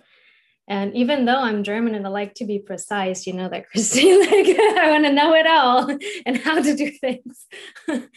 And 0.68 0.94
even 0.96 1.24
though 1.24 1.38
I'm 1.38 1.62
German 1.62 1.94
and 1.94 2.04
I 2.04 2.10
like 2.10 2.34
to 2.34 2.44
be 2.44 2.58
precise, 2.58 3.26
you 3.26 3.32
know 3.32 3.48
that 3.48 3.68
Christine, 3.70 4.20
like 4.20 4.58
I 4.58 4.90
want 4.90 5.04
to 5.04 5.12
know 5.12 5.34
it 5.34 5.46
all 5.46 5.96
and 6.26 6.36
how 6.36 6.60
to 6.60 6.74
do 6.74 6.90
things. 6.90 7.46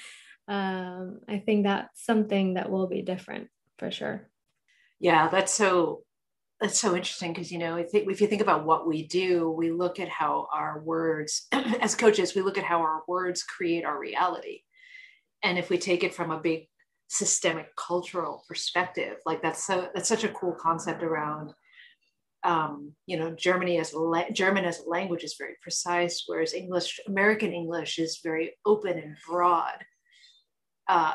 um, 0.50 1.20
I 1.28 1.38
think 1.38 1.64
that's 1.64 2.04
something 2.04 2.56
that 2.56 2.72
will 2.72 2.88
be 2.88 3.04
different 3.04 3.50
for 3.78 3.92
sure. 3.92 4.28
Yeah, 5.00 5.30
that's 5.30 5.54
so 5.54 6.02
that's 6.60 6.78
so 6.78 6.96
interesting 6.96 7.32
because 7.32 7.52
you 7.52 7.60
know 7.60 7.78
I 7.78 7.84
think 7.84 8.10
if 8.12 8.20
you 8.20 8.28
think 8.28 8.42
about 8.42 8.66
what 8.66 8.88
we 8.88 9.08
do, 9.08 9.52
we 9.52 9.72
look 9.72 10.00
at 10.00 10.10
how 10.10 10.48
our 10.52 10.82
words, 10.82 11.48
as 11.52 11.96
coaches, 11.96 12.34
we 12.34 12.42
look 12.42 12.58
at 12.58 12.64
how 12.64 12.80
our 12.80 13.04
words 13.08 13.44
create 13.44 13.86
our 13.86 13.98
reality, 13.98 14.62
and 15.44 15.60
if 15.60 15.70
we 15.70 15.78
take 15.78 16.04
it 16.04 16.16
from 16.16 16.32
a 16.32 16.42
big 16.42 16.68
systemic 17.08 17.68
cultural 17.76 18.44
perspective, 18.48 19.18
like 19.28 19.44
that's 19.44 19.64
so 19.66 19.90
that's 19.94 20.10
such 20.10 20.24
a 20.24 20.30
cool 20.30 20.56
concept 20.60 21.04
around. 21.04 21.54
Um, 22.44 22.94
you 23.06 23.20
know, 23.20 23.36
Germany 23.36 23.78
as 23.78 23.94
la- 23.94 24.32
German 24.32 24.66
as 24.66 24.80
a 24.80 24.90
language 24.90 25.24
is 25.24 25.36
very 25.38 25.56
precise, 25.62 26.24
whereas 26.26 26.54
English, 26.54 27.00
American 27.06 27.54
English, 27.54 28.00
is 28.00 28.22
very 28.24 28.54
open 28.66 28.98
and 28.98 29.16
broad 29.28 29.84
uh, 30.90 31.14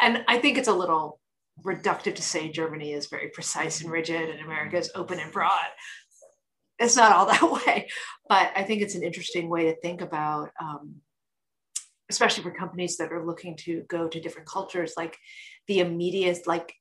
and 0.00 0.24
I 0.28 0.38
think 0.38 0.58
it's 0.58 0.68
a 0.68 0.74
little 0.74 1.20
reductive 1.64 2.16
to 2.16 2.22
say 2.22 2.50
Germany 2.50 2.92
is 2.92 3.06
very 3.06 3.28
precise 3.28 3.80
and 3.80 3.90
rigid 3.90 4.28
and 4.28 4.40
America 4.40 4.76
is 4.76 4.90
open 4.94 5.18
and 5.20 5.32
broad. 5.32 5.68
It's 6.78 6.96
not 6.96 7.12
all 7.12 7.26
that 7.26 7.66
way, 7.66 7.88
but 8.28 8.52
I 8.54 8.64
think 8.64 8.82
it's 8.82 8.96
an 8.96 9.02
interesting 9.02 9.48
way 9.48 9.64
to 9.66 9.80
think 9.80 10.02
about, 10.02 10.50
um, 10.60 10.96
especially 12.10 12.42
for 12.42 12.50
companies 12.50 12.98
that 12.98 13.12
are 13.12 13.24
looking 13.24 13.56
to 13.58 13.84
go 13.88 14.08
to 14.08 14.20
different 14.20 14.48
cultures, 14.48 14.92
like 14.96 15.16
the 15.68 15.78
immediate, 15.78 16.46
like 16.46 16.74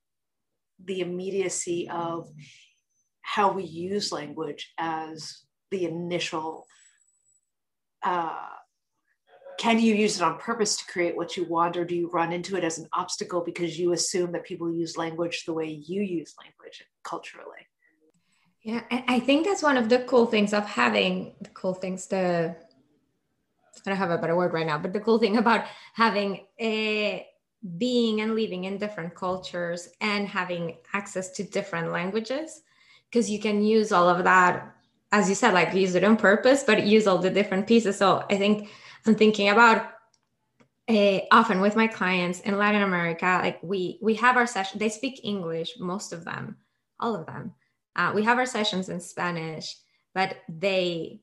the 0.83 0.99
immediacy 0.99 1.87
of 1.89 2.27
how 3.21 3.51
we 3.51 3.63
use 3.63 4.11
language 4.11 4.73
as 4.77 5.43
the 5.71 5.85
initial 5.85 6.65
uh, 8.03 8.49
can 9.57 9.79
you 9.79 9.93
use 9.93 10.17
it 10.17 10.23
on 10.23 10.37
purpose 10.37 10.77
to 10.77 10.85
create 10.85 11.15
what 11.15 11.37
you 11.37 11.45
want 11.45 11.77
or 11.77 11.85
do 11.85 11.95
you 11.95 12.09
run 12.09 12.31
into 12.31 12.55
it 12.57 12.63
as 12.63 12.77
an 12.77 12.87
obstacle 12.93 13.41
because 13.41 13.79
you 13.79 13.93
assume 13.93 14.31
that 14.31 14.43
people 14.43 14.71
use 14.71 14.97
language 14.97 15.45
the 15.45 15.53
way 15.53 15.67
you 15.67 16.01
use 16.01 16.35
language 16.41 16.83
culturally? 17.03 17.67
Yeah 18.63 18.81
i 18.89 19.19
think 19.19 19.45
that's 19.45 19.61
one 19.61 19.77
of 19.77 19.89
the 19.89 19.99
cool 19.99 20.25
things 20.25 20.53
of 20.53 20.65
having 20.65 21.35
the 21.41 21.49
cool 21.49 21.73
things 21.73 22.07
the 22.07 22.55
i 23.85 23.89
don't 23.89 23.97
have 23.97 24.09
a 24.09 24.17
better 24.17 24.35
word 24.35 24.53
right 24.53 24.65
now 24.65 24.79
but 24.79 24.91
the 24.91 24.99
cool 24.99 25.19
thing 25.19 25.37
about 25.37 25.65
having 25.93 26.47
a 26.59 27.27
being 27.77 28.21
and 28.21 28.35
living 28.35 28.63
in 28.65 28.77
different 28.77 29.15
cultures 29.15 29.89
and 30.01 30.27
having 30.27 30.77
access 30.93 31.31
to 31.31 31.43
different 31.43 31.91
languages 31.91 32.61
because 33.09 33.29
you 33.29 33.39
can 33.39 33.63
use 33.63 33.91
all 33.91 34.09
of 34.09 34.23
that 34.23 34.75
as 35.11 35.29
you 35.29 35.35
said 35.35 35.53
like 35.53 35.73
use 35.73 35.95
it 35.95 36.03
on 36.03 36.17
purpose 36.17 36.63
but 36.63 36.85
use 36.85 37.07
all 37.07 37.17
the 37.17 37.29
different 37.29 37.67
pieces. 37.67 37.97
So 37.97 38.25
i 38.29 38.35
think 38.35 38.69
I'm 39.05 39.15
thinking 39.15 39.49
about 39.49 39.91
uh, 40.87 41.19
often 41.31 41.61
with 41.61 41.75
my 41.75 41.87
clients 41.87 42.39
in 42.41 42.57
Latin 42.57 42.83
America, 42.83 43.39
like 43.41 43.59
we 43.63 43.99
we 44.01 44.15
have 44.15 44.37
our 44.37 44.47
session. 44.47 44.79
They 44.79 44.89
speak 44.89 45.21
English, 45.23 45.79
most 45.79 46.13
of 46.13 46.25
them, 46.25 46.57
all 46.99 47.15
of 47.15 47.25
them. 47.25 47.53
Uh, 47.95 48.11
we 48.13 48.23
have 48.23 48.37
our 48.37 48.45
sessions 48.45 48.89
in 48.89 48.99
Spanish, 48.99 49.77
but 50.13 50.37
they 50.49 51.21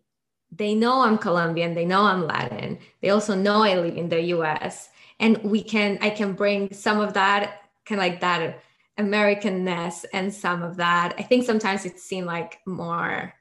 they 0.51 0.75
know 0.75 1.03
I'm 1.03 1.19
Colombian. 1.19 1.75
They 1.75 1.85
know 1.85 2.03
I'm 2.03 2.27
Latin. 2.27 2.79
They 3.01 3.11
also 3.11 3.35
know 3.35 3.63
I 3.63 3.77
live 3.77 3.97
in 3.97 4.09
the 4.09 4.21
U.S. 4.37 4.91
And 5.21 5.43
we 5.43 5.63
can 5.63 5.99
I 6.01 6.11
can 6.11 6.35
bring 6.35 6.73
some 6.73 7.01
of 7.01 7.15
that 7.15 7.63
kind 7.87 8.01
of 8.01 8.07
like 8.07 8.21
that 8.21 8.61
Americanness 8.99 10.05
and 10.13 10.33
some 10.33 10.63
of 10.63 10.77
that. 10.77 11.15
I 11.19 11.23
think 11.23 11.45
sometimes 11.45 11.85
it 11.85 11.99
seemed 11.99 12.27
like 12.27 12.61
more 12.67 13.33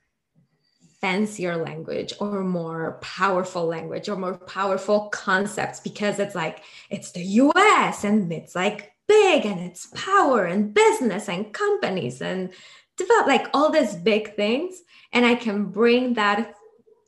fancier 1.01 1.58
language 1.58 2.13
or 2.20 2.43
more 2.43 3.00
powerful 3.01 3.65
language 3.65 4.08
or 4.08 4.15
more 4.15 4.38
powerful 4.38 5.10
concepts 5.10 5.79
because 5.79 6.20
it's 6.20 6.36
like 6.36 6.63
it's 6.89 7.12
the 7.12 7.24
US 7.24 8.03
and 8.03 8.31
it's 8.31 8.55
like 8.55 8.93
big 9.08 9.46
and 9.46 9.60
it's 9.60 9.88
power 9.96 10.46
and 10.46 10.74
business 10.74 11.27
and 11.27 11.53
companies 11.53 12.22
and 12.22 12.51
develop 12.98 13.27
like 13.27 13.48
all 13.53 13.72
these 13.72 13.96
big 13.96 14.36
things. 14.36 14.81
And 15.12 15.25
I 15.25 15.36
can 15.36 15.65
bring 15.65 16.13
that 16.13 16.53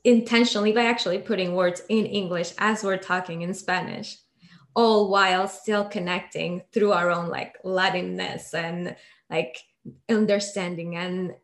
intentionally 0.02 0.72
by 0.72 0.84
actually 0.84 1.18
putting 1.18 1.54
words 1.54 1.82
in 1.88 2.04
English 2.04 2.52
as 2.58 2.84
we're 2.84 2.98
talking 2.98 3.42
in 3.42 3.54
Spanish 3.54 4.18
all 4.74 5.08
while 5.08 5.48
still 5.48 5.84
connecting 5.84 6.62
through 6.72 6.92
our 6.92 7.10
own 7.10 7.28
like 7.28 7.56
Latinness 7.64 8.54
and 8.54 8.96
like 9.30 9.58
understanding 10.08 10.96
and 10.96 11.34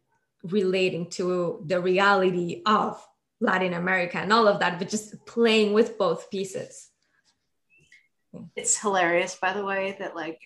relating 0.43 1.11
to 1.11 1.63
the 1.67 1.81
reality 1.81 2.63
of 2.67 3.05
Latin 3.41 3.73
America 3.75 4.19
and 4.19 4.33
all 4.33 4.49
of 4.49 4.61
that, 4.61 4.79
but 4.79 4.89
just 4.89 5.25
playing 5.27 5.73
with 5.73 5.99
both 5.99 6.31
pieces. 6.31 6.89
It's 8.55 8.79
hilarious, 8.79 9.35
by 9.35 9.53
the 9.53 9.65
way, 9.65 9.97
that 9.99 10.15
like 10.15 10.41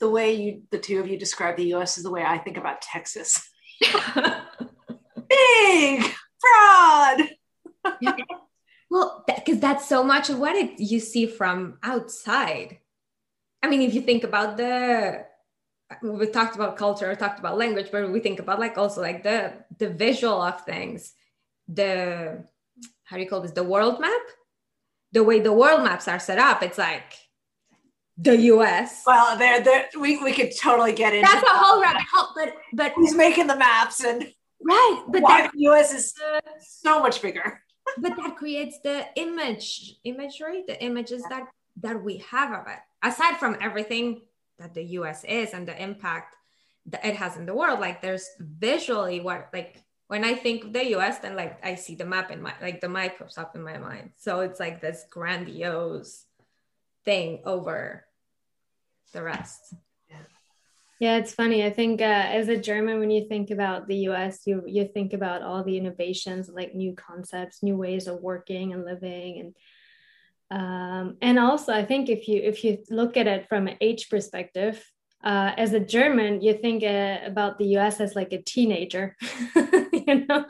the 0.00 0.10
way 0.10 0.34
you, 0.34 0.62
the 0.70 0.78
two 0.78 1.00
of 1.00 1.08
you 1.08 1.18
describe 1.18 1.56
the 1.56 1.74
US 1.74 1.96
is 1.96 2.04
the 2.04 2.10
way 2.10 2.22
I 2.22 2.38
think 2.38 2.56
about 2.56 2.82
Texas. 2.82 3.48
Big 5.28 6.04
fraud. 6.38 7.30
Well, 8.90 9.24
because 9.26 9.60
that's 9.60 9.88
so 9.88 10.04
much 10.04 10.30
of 10.30 10.38
what 10.38 10.54
it, 10.54 10.78
you 10.78 11.00
see 11.00 11.26
from 11.26 11.78
outside. 11.82 12.78
I 13.62 13.68
mean, 13.68 13.82
if 13.82 13.94
you 13.94 14.00
think 14.00 14.24
about 14.24 14.56
the 14.56 15.26
we 16.02 16.26
talked 16.26 16.56
about 16.56 16.76
culture, 16.76 17.14
talked 17.14 17.38
about 17.38 17.56
language, 17.58 17.88
but 17.92 18.10
we 18.10 18.20
think 18.20 18.40
about 18.40 18.58
like 18.58 18.76
also 18.76 19.00
like 19.00 19.22
the 19.22 19.52
the 19.78 19.88
visual 19.88 20.40
of 20.40 20.64
things, 20.64 21.12
the 21.68 22.44
how 23.04 23.16
do 23.16 23.22
you 23.22 23.28
call 23.28 23.40
this? 23.40 23.52
The 23.52 23.64
world 23.64 24.00
map, 24.00 24.22
the 25.12 25.22
way 25.22 25.40
the 25.40 25.52
world 25.52 25.82
maps 25.82 26.08
are 26.08 26.18
set 26.18 26.38
up. 26.38 26.62
It's 26.62 26.78
like 26.78 27.14
the 28.18 28.36
U.S. 28.54 29.02
Well, 29.06 29.38
there, 29.38 29.60
there, 29.60 29.88
we 30.00 30.22
we 30.22 30.32
could 30.32 30.50
totally 30.56 30.92
get 30.92 31.14
into. 31.14 31.30
That's 31.30 31.46
a 31.48 31.56
whole 31.56 31.80
rabbit 31.80 32.02
hole, 32.12 32.30
but 32.34 32.54
but 32.72 32.92
he's 32.96 33.14
making 33.14 33.46
the 33.46 33.56
maps 33.56 34.02
and 34.02 34.26
right, 34.62 35.04
but 35.08 35.22
that, 35.22 35.50
the 35.52 35.60
U.S. 35.70 35.92
is 35.94 36.14
so 36.60 37.00
much 37.00 37.22
bigger. 37.22 37.62
but 37.98 38.16
that 38.16 38.36
creates 38.36 38.80
the 38.82 39.06
image, 39.14 39.94
imagery, 40.02 40.64
the 40.66 40.82
images 40.82 41.22
that 41.30 41.46
that 41.82 42.02
we 42.02 42.24
have 42.30 42.52
of 42.52 42.66
it. 42.66 42.78
Aside 43.02 43.36
from 43.36 43.56
everything 43.60 44.22
that 44.58 44.74
the 44.74 44.84
US 45.00 45.24
is 45.24 45.52
and 45.52 45.66
the 45.66 45.80
impact 45.80 46.36
that 46.86 47.04
it 47.04 47.16
has 47.16 47.36
in 47.36 47.46
the 47.46 47.54
world. 47.54 47.80
Like 47.80 48.00
there's 48.00 48.28
visually 48.38 49.20
what 49.20 49.48
like 49.52 49.82
when 50.08 50.24
I 50.24 50.34
think 50.34 50.64
of 50.64 50.72
the 50.72 50.94
US, 50.96 51.18
then 51.18 51.36
like 51.36 51.64
I 51.64 51.74
see 51.74 51.94
the 51.94 52.04
map 52.04 52.30
in 52.30 52.42
my 52.42 52.54
like 52.60 52.80
the 52.80 52.88
map 52.88 53.18
pops 53.18 53.38
up 53.38 53.56
in 53.56 53.62
my 53.62 53.78
mind. 53.78 54.12
So 54.18 54.40
it's 54.40 54.60
like 54.60 54.80
this 54.80 55.04
grandiose 55.10 56.24
thing 57.04 57.40
over 57.44 58.04
the 59.12 59.22
rest. 59.22 59.74
Yeah, 60.98 61.18
it's 61.18 61.34
funny. 61.34 61.62
I 61.62 61.70
think 61.70 62.00
uh, 62.00 62.04
as 62.04 62.48
a 62.48 62.56
German, 62.56 62.98
when 62.98 63.10
you 63.10 63.28
think 63.28 63.50
about 63.50 63.86
the 63.86 63.96
U.S., 64.10 64.46
you 64.46 64.62
you 64.66 64.88
think 64.88 65.12
about 65.12 65.42
all 65.42 65.62
the 65.62 65.76
innovations, 65.76 66.48
like 66.48 66.74
new 66.74 66.94
concepts, 66.94 67.62
new 67.62 67.76
ways 67.76 68.06
of 68.06 68.22
working 68.22 68.72
and 68.72 68.84
living, 68.84 69.38
and 69.40 69.54
um, 70.50 71.16
and 71.20 71.38
also 71.38 71.72
i 71.72 71.84
think 71.84 72.08
if 72.08 72.28
you 72.28 72.40
if 72.42 72.64
you 72.64 72.78
look 72.90 73.16
at 73.16 73.26
it 73.26 73.48
from 73.48 73.66
an 73.66 73.76
age 73.80 74.08
perspective 74.08 74.84
uh, 75.24 75.52
as 75.56 75.72
a 75.72 75.80
german 75.80 76.40
you 76.40 76.54
think 76.54 76.84
uh, 76.84 77.18
about 77.24 77.58
the 77.58 77.76
us 77.76 78.00
as 78.00 78.14
like 78.14 78.32
a 78.32 78.42
teenager 78.42 79.16
you 79.92 80.26
know? 80.26 80.44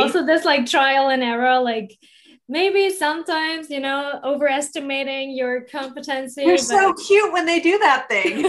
Also 0.00 0.24
this 0.24 0.44
like 0.44 0.66
trial 0.66 1.08
and 1.08 1.22
error 1.22 1.60
like 1.60 1.96
maybe 2.48 2.90
sometimes 2.90 3.70
you 3.70 3.80
know 3.80 4.20
overestimating 4.22 5.34
your 5.34 5.62
competency 5.62 6.42
you're 6.42 6.58
so 6.58 6.92
cute 6.94 7.32
when 7.32 7.46
they 7.46 7.60
do 7.60 7.78
that 7.78 8.08
thing. 8.08 8.44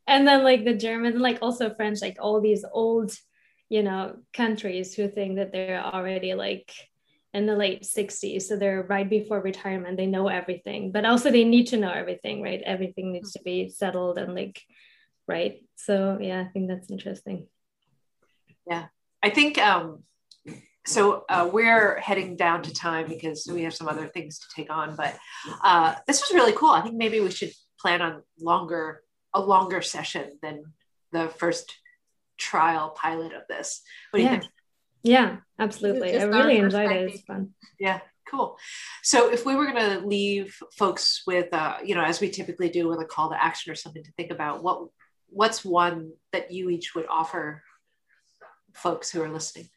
And 0.06 0.26
then 0.26 0.42
like 0.42 0.64
the 0.64 0.74
german 0.74 1.20
like 1.20 1.38
also 1.40 1.72
french 1.74 2.02
like 2.02 2.16
all 2.20 2.40
these 2.40 2.64
old 2.72 3.12
you 3.68 3.82
know 3.82 4.16
countries 4.34 4.92
who 4.94 5.08
think 5.08 5.36
that 5.36 5.52
they're 5.52 5.80
already 5.80 6.34
like 6.34 6.72
in 7.32 7.46
the 7.46 7.54
late 7.54 7.82
60s 7.82 8.42
so 8.42 8.56
they're 8.56 8.82
right 8.82 9.08
before 9.08 9.40
retirement. 9.40 9.96
They 9.96 10.06
know 10.06 10.28
everything 10.28 10.92
but 10.92 11.04
also 11.04 11.30
they 11.30 11.44
need 11.44 11.68
to 11.68 11.76
know 11.76 11.90
everything 11.90 12.42
right? 12.42 12.62
Everything 12.64 13.12
needs 13.12 13.32
to 13.32 13.40
be 13.42 13.68
settled 13.68 14.18
and 14.18 14.34
like 14.34 14.60
right. 15.28 15.62
So 15.76 16.18
yeah 16.20 16.40
i 16.40 16.44
think 16.44 16.68
that's 16.68 16.90
interesting. 16.90 17.46
Yeah. 18.66 18.86
I 19.22 19.30
think 19.30 19.58
um 19.58 20.04
so 20.86 21.24
uh, 21.28 21.48
we're 21.52 22.00
heading 22.00 22.36
down 22.36 22.62
to 22.62 22.72
time 22.72 23.06
because 23.06 23.46
we 23.52 23.62
have 23.64 23.74
some 23.74 23.86
other 23.86 24.08
things 24.08 24.38
to 24.38 24.46
take 24.56 24.70
on 24.70 24.96
but 24.96 25.16
uh, 25.62 25.94
this 26.06 26.20
was 26.20 26.34
really 26.34 26.52
cool. 26.52 26.70
I 26.70 26.80
think 26.80 26.96
maybe 26.96 27.20
we 27.20 27.30
should 27.30 27.52
plan 27.78 28.02
on 28.02 28.22
longer 28.40 29.02
a 29.34 29.40
longer 29.40 29.82
session 29.82 30.38
than 30.42 30.64
the 31.12 31.28
first 31.28 31.72
trial 32.38 32.90
pilot 32.90 33.32
of 33.32 33.42
this. 33.48 33.82
What 34.10 34.18
do 34.18 34.24
yeah. 34.24 34.34
you 34.34 34.40
think 34.40 34.52
yeah 35.02 35.38
absolutely. 35.58 36.18
I 36.18 36.24
really 36.24 36.58
enjoyed 36.58 36.90
it 36.90 37.10
it's 37.10 37.22
fun. 37.22 37.50
Yeah 37.78 38.00
cool. 38.30 38.56
So 39.02 39.30
if 39.32 39.44
we 39.44 39.54
were 39.54 39.66
going 39.66 40.00
to 40.00 40.06
leave 40.06 40.56
folks 40.78 41.22
with 41.26 41.52
uh, 41.52 41.78
you 41.84 41.94
know 41.94 42.04
as 42.04 42.20
we 42.20 42.30
typically 42.30 42.68
do 42.68 42.88
with 42.88 43.00
a 43.00 43.04
call 43.04 43.30
to 43.30 43.42
action 43.42 43.72
or 43.72 43.74
something 43.74 44.04
to 44.04 44.12
think 44.12 44.30
about 44.30 44.62
what 44.62 44.88
what's 45.28 45.64
one 45.64 46.12
that 46.32 46.50
you 46.50 46.70
each 46.70 46.94
would 46.94 47.06
offer 47.08 47.62
folks 48.72 49.10
who 49.10 49.22
are 49.22 49.28
listening? 49.28 49.68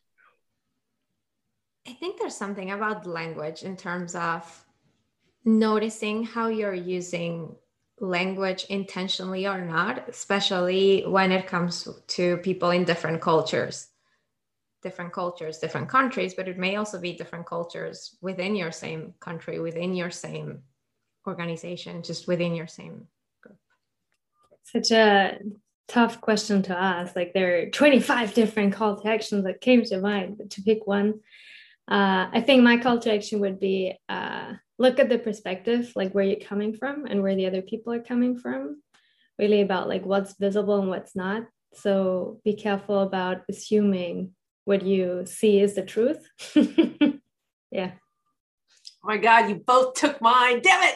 I 1.88 1.94
think 1.94 2.20
there's 2.20 2.38
something 2.38 2.72
about 2.72 3.06
language 3.06 3.64
in 3.64 3.76
terms 3.76 4.16
of 4.16 4.66
noticing 5.44 6.24
how 6.24 6.48
you're 6.48 6.74
using 6.74 7.56
language 8.00 8.66
intentionally 8.70 9.46
or 9.48 9.62
not, 9.62 10.08
especially 10.08 11.04
when 11.06 11.32
it 11.32 11.48
comes 11.48 11.88
to 12.08 12.38
people 12.38 12.72
in 12.72 12.86
different 12.86 13.22
cultures. 13.22 13.88
Different 14.84 15.14
cultures, 15.14 15.60
different 15.60 15.90
countries, 15.90 16.34
but 16.34 16.48
it 16.48 16.58
may 16.58 16.76
also 16.76 17.00
be 17.00 17.14
different 17.14 17.46
cultures 17.46 18.18
within 18.22 18.56
your 18.56 18.72
same 18.72 19.14
country, 19.20 19.60
within 19.60 19.96
your 19.96 20.12
same 20.12 20.64
organization, 21.26 22.04
just 22.04 22.28
within 22.28 22.54
your 22.54 22.68
same 22.68 23.08
group. 23.42 23.58
Such 24.64 24.92
a 24.92 25.40
tough 25.88 26.20
question 26.22 26.62
to 26.64 26.78
ask. 26.78 27.16
Like 27.16 27.34
there 27.34 27.62
are 27.62 27.70
25 27.70 28.34
different 28.34 28.74
call 28.74 29.00
to 29.00 29.08
actions 29.08 29.46
that 29.46 29.62
came 29.62 29.84
to 29.84 30.00
mind, 30.00 30.38
but 30.38 30.50
to 30.52 30.62
pick 30.62 30.86
one, 30.86 31.22
uh, 31.88 32.30
I 32.32 32.42
think 32.46 32.64
my 32.64 32.78
call 32.78 33.00
to 33.00 33.14
action 33.14 33.40
would 33.40 33.60
be 33.60 33.98
uh, 34.10 34.54
look 34.78 35.00
at 35.00 35.10
the 35.10 35.18
perspective, 35.18 35.92
like 35.96 36.14
where 36.14 36.24
you're 36.24 36.40
coming 36.40 36.74
from 36.76 37.06
and 37.06 37.22
where 37.22 37.36
the 37.36 37.48
other 37.48 37.62
people 37.62 37.94
are 37.94 38.02
coming 38.02 38.38
from, 38.38 38.82
really 39.38 39.62
about 39.62 39.90
like 39.90 40.06
what's 40.06 40.36
visible 40.38 40.80
and 40.80 40.90
what's 40.90 41.16
not. 41.16 41.44
So 41.74 42.40
be 42.44 42.54
careful 42.56 43.00
about 43.02 43.42
assuming 43.50 44.34
what 44.66 44.84
you 44.84 45.26
see 45.26 45.60
is 45.60 45.76
the 45.76 45.84
truth. 45.84 46.26
yeah. 47.72 47.92
Oh 49.04 49.08
my 49.08 49.18
God, 49.18 49.50
you 49.50 49.56
both 49.56 49.96
took 49.96 50.22
mine. 50.22 50.62
Damn 50.62 50.84
it. 50.84 50.96